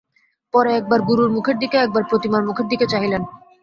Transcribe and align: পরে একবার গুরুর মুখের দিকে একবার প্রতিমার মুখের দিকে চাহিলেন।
পরে 0.53 0.69
একবার 0.73 0.99
গুরুর 1.09 1.29
মুখের 1.35 1.57
দিকে 1.59 1.77
একবার 1.77 2.03
প্রতিমার 2.09 2.43
মুখের 2.47 2.67
দিকে 2.71 2.85
চাহিলেন। 2.87 3.21